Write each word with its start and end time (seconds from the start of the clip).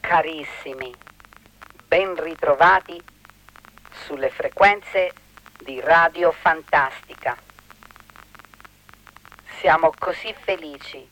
Carissimi, 0.00 0.94
ben 1.86 2.14
ritrovati 2.22 3.02
sulle 3.90 4.30
frequenze 4.30 5.12
di 5.58 5.80
Radio 5.80 6.32
Fantastica. 6.32 7.36
Siamo 9.58 9.92
così 9.98 10.32
felici 10.32 11.06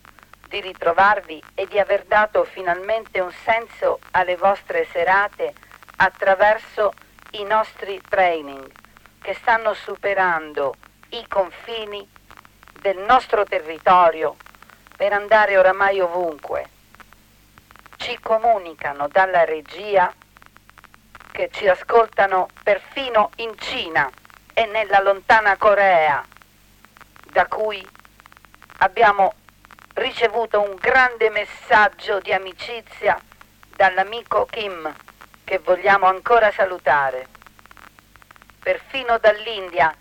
di 0.48 0.60
ritrovarvi 0.60 1.42
e 1.54 1.66
di 1.66 1.78
aver 1.78 2.04
dato 2.04 2.44
finalmente 2.44 3.20
un 3.20 3.32
senso 3.44 3.98
alle 4.12 4.36
vostre 4.36 4.86
serate 4.92 5.52
attraverso 5.96 6.92
i 7.32 7.42
nostri 7.42 8.00
training 8.08 8.70
che 9.20 9.34
stanno 9.34 9.74
superando 9.74 10.74
i 11.10 11.26
confini 11.28 12.08
del 12.84 12.98
nostro 12.98 13.44
territorio 13.44 14.36
per 14.94 15.14
andare 15.14 15.56
oramai 15.56 16.00
ovunque. 16.00 16.68
Ci 17.96 18.18
comunicano 18.20 19.08
dalla 19.08 19.44
regia 19.44 20.12
che 21.32 21.48
ci 21.50 21.66
ascoltano 21.66 22.50
perfino 22.62 23.30
in 23.36 23.56
Cina 23.56 24.10
e 24.52 24.66
nella 24.66 25.00
lontana 25.00 25.56
Corea, 25.56 26.22
da 27.32 27.46
cui 27.46 27.82
abbiamo 28.80 29.32
ricevuto 29.94 30.60
un 30.60 30.74
grande 30.74 31.30
messaggio 31.30 32.20
di 32.20 32.34
amicizia 32.34 33.18
dall'amico 33.76 34.44
Kim 34.44 34.94
che 35.42 35.58
vogliamo 35.58 36.04
ancora 36.04 36.52
salutare. 36.52 37.28
Perfino 38.60 39.16
dall'India 39.16 39.94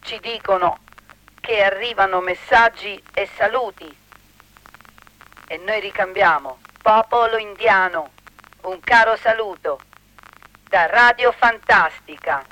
ci 0.00 0.20
dicono 0.20 0.78
che 1.40 1.62
arrivano 1.62 2.20
messaggi 2.20 3.02
e 3.12 3.28
saluti 3.36 3.96
e 5.48 5.56
noi 5.56 5.80
ricambiamo. 5.80 6.60
Popolo 6.80 7.36
indiano, 7.36 8.12
un 8.62 8.78
caro 8.80 9.16
saluto 9.16 9.80
da 10.68 10.86
Radio 10.86 11.32
Fantastica. 11.32 12.44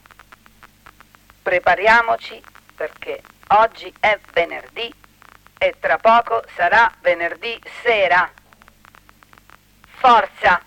Prepariamoci 1.42 2.42
perché 2.74 3.22
oggi 3.48 3.92
è 4.00 4.18
venerdì 4.32 4.92
e 5.58 5.74
tra 5.78 5.98
poco 5.98 6.42
sarà 6.54 6.92
venerdì 7.00 7.60
sera. 7.82 8.30
Forza! 9.86 10.60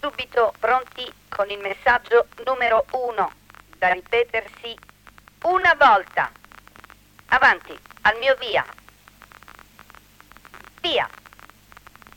Subito 0.00 0.54
pronti 0.58 1.10
con 1.28 1.50
il 1.50 1.58
messaggio 1.58 2.26
numero 2.44 2.84
uno 2.92 3.32
da 3.78 3.92
ripetersi 3.92 4.76
una 5.42 5.74
volta. 5.74 6.30
Avanti, 7.28 7.78
al 8.02 8.18
mio 8.18 8.34
via. 8.36 8.64
Via. 10.80 11.08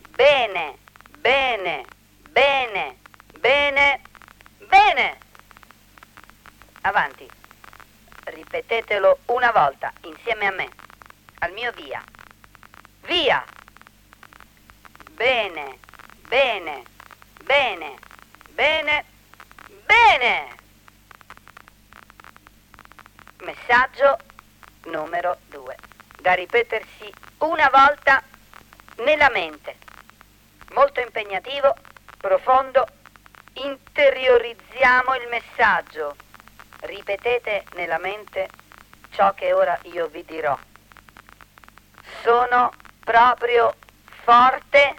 Bene, 0.10 0.78
bene, 1.20 1.86
bene, 2.30 2.98
bene, 3.40 4.02
bene. 4.68 5.18
Avanti. 6.82 7.30
Ripetetelo 8.26 9.20
una 9.28 9.52
volta 9.52 9.94
insieme 10.04 10.48
a 10.48 10.52
me. 10.52 10.70
Al 11.40 11.52
mio 11.54 11.72
via. 11.74 12.04
Via. 13.02 13.44
Bene, 15.12 15.80
bene, 16.28 16.84
bene, 17.44 18.00
bene, 18.54 19.06
bene. 19.86 20.53
Messaggio 23.44 24.18
numero 24.86 25.38
due. 25.50 25.76
Da 26.20 26.34
ripetersi 26.34 27.14
una 27.40 27.70
volta 27.70 28.24
nella 29.04 29.30
mente. 29.30 29.76
Molto 30.74 31.02
impegnativo, 31.02 31.76
profondo. 32.18 32.88
Interiorizziamo 33.54 35.16
il 35.16 35.28
messaggio 35.30 36.16
ripetete 36.80 37.66
nella 37.76 37.98
mente 37.98 38.50
ciò 39.12 39.34
che 39.34 39.54
ora 39.54 39.78
io 39.84 40.08
vi 40.08 40.24
dirò. 40.26 40.58
Sono 42.22 42.72
proprio 43.04 43.76
forte, 44.24 44.96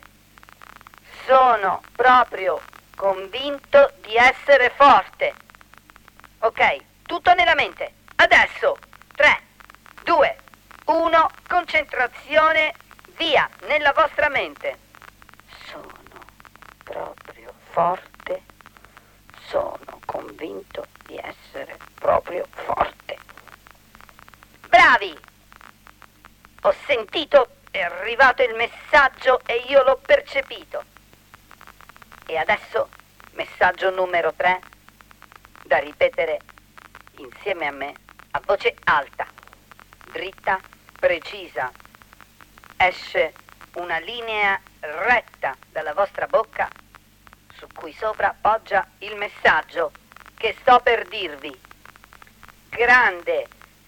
sono 1.27 1.83
proprio 1.93 2.61
convinto 2.95 3.93
di 4.03 4.15
essere 4.17 4.71
forte. 4.71 5.35
Ok, 6.41 6.77
tutto 7.05 7.33
nella 7.33 7.55
mente. 7.55 8.03
Adesso 8.17 8.79
3, 9.15 9.43
2, 10.05 10.37
1, 10.87 11.31
concentrazione, 11.49 12.75
via, 13.17 13.49
nella 13.67 13.93
vostra 13.93 14.29
mente. 14.29 14.79
Sono 15.67 15.93
proprio 16.83 17.53
forte, 17.71 18.43
sono 19.47 20.01
convinto 20.07 20.87
di 21.07 21.17
essere 21.17 21.77
proprio 21.95 22.47
forte. 22.51 23.19
Bravi! 24.69 25.19
Ho 26.63 26.75
sentito, 26.87 27.57
è 27.71 27.81
arrivato 27.81 28.43
il 28.43 28.55
messaggio 28.55 29.41
e 29.45 29.65
io 29.69 29.83
l'ho 29.83 29.97
percepito. 29.97 30.85
E 32.27 32.37
adesso 32.37 32.89
messaggio 33.33 33.91
numero 33.91 34.33
3 34.33 34.61
da 35.65 35.79
ripetere 35.79 36.39
insieme 37.17 37.67
a 37.67 37.71
me 37.71 37.95
a 38.35 38.41
voce 38.45 38.75
alta, 38.85 39.27
dritta, 40.11 40.59
precisa. 40.99 41.71
Esce 42.77 43.33
una 43.75 43.99
linea 43.99 44.61
retta 44.81 45.57
dalla 45.71 45.95
vostra 45.95 46.27
bocca 46.27 46.69
su 47.57 47.67
cui 47.73 47.93
sopra 47.93 48.35
poggia 48.39 48.87
il 48.99 49.15
messaggio 49.15 49.93
che 50.37 50.57
sto 50.61 50.81
per 50.81 51.07
dirvi. 51.07 51.57
Grande, 52.71 53.47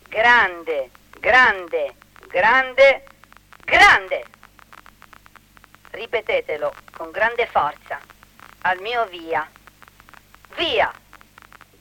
grande, 0.09 0.91
grande, 1.19 1.97
grande, 2.28 3.05
grande. 3.65 4.25
Ripetetelo 5.91 6.73
con 6.93 7.11
grande 7.11 7.49
forza. 7.49 7.99
Al 8.63 8.81
mio 8.81 9.07
via. 9.07 9.49
Via. 10.55 10.93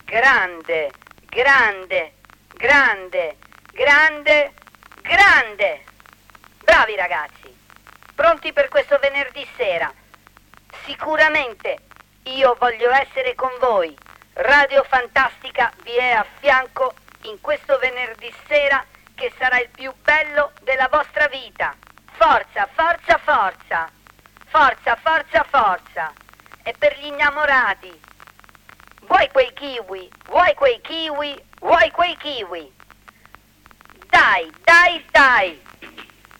Grande, 0.03 0.91
grande, 1.27 2.14
grande, 2.55 3.37
grande, 3.71 4.53
grande. 5.01 5.83
Bravi 6.63 6.95
ragazzi. 6.95 7.55
Pronti 8.15 8.53
per 8.53 8.69
questo 8.69 8.97
venerdì 8.99 9.47
sera. 9.55 9.93
Sicuramente 10.85 11.77
io 12.23 12.55
voglio 12.59 12.91
essere 12.91 13.35
con 13.35 13.51
voi 13.59 13.95
Radio 14.37 14.83
Fantastica 14.83 15.71
vi 15.83 15.95
è 15.95 16.11
a 16.11 16.25
fianco 16.39 16.93
in 17.23 17.39
questo 17.39 17.77
venerdì 17.77 18.33
sera 18.47 18.83
che 19.15 19.31
sarà 19.37 19.59
il 19.59 19.69
più 19.69 19.93
bello 20.03 20.51
della 20.61 20.89
vostra 20.91 21.27
vita. 21.27 21.73
Forza, 22.17 22.67
forza, 22.73 23.17
forza. 23.17 23.89
Forza, 24.47 24.95
forza, 24.97 25.45
forza. 25.49 26.13
E 26.63 26.73
per 26.77 26.97
gli 26.99 27.05
innamorati. 27.05 28.01
Vuoi 29.03 29.29
quei 29.31 29.53
kiwi? 29.53 30.11
Vuoi 30.45 30.55
quei 30.55 30.79
kiwi? 30.81 31.35
Vuoi 31.59 31.91
quei 31.91 32.15
kiwi? 32.17 32.71
Dai, 34.11 34.51
dai, 34.63 35.03
dai. 35.11 35.59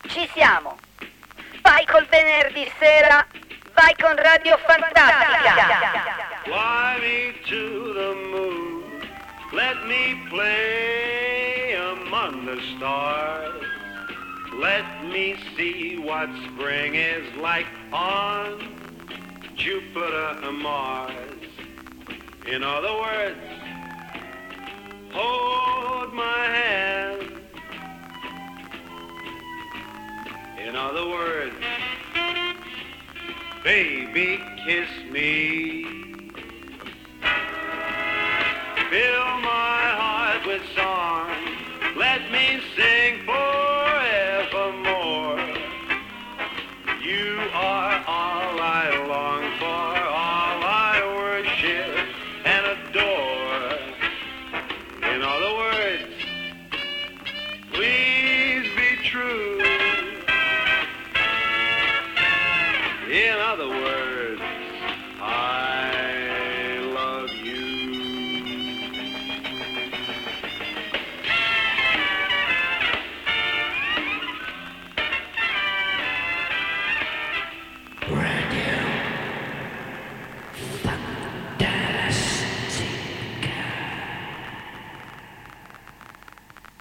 Ci 0.08 0.30
siamo. 0.32 0.78
Vai 1.64 1.84
col 1.88 2.06
venerdì 2.06 2.72
sera. 2.78 3.26
Vai 3.74 3.96
con 4.00 4.16
Radio 4.16 4.58
Fantastica. 4.58 6.06
Fly 6.44 7.00
me 7.02 7.34
to 7.50 7.94
the 7.94 8.14
moon, 8.30 8.84
let 9.52 9.84
me 9.88 10.22
play 10.30 11.74
among 11.74 12.46
the 12.46 12.62
stars. 12.78 13.64
Let 14.54 14.86
me 15.06 15.36
see 15.58 15.98
what 15.98 16.30
spring 16.54 16.94
is 16.94 17.26
like 17.42 17.66
on 17.92 18.60
Jupiter 19.56 20.38
and 20.44 20.60
Mars. 20.60 21.42
In 22.46 22.64
other 22.64 22.94
words, 22.94 23.55
baby, 33.66 34.40
kiss 34.64 34.88
me. 35.10 35.86
Fill 38.92 39.28
my 39.42 39.82
heart 40.00 40.46
with 40.46 40.62
song. 40.76 41.32
Let 41.98 42.32
me 42.32 42.62
sing 42.76 42.95